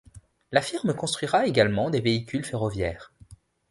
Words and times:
La 0.51 0.63
firme 0.63 0.95
construira 0.95 1.45
également 1.45 1.91
des 1.91 2.01
véhicules 2.01 2.43
ferroviaires. 2.43 3.13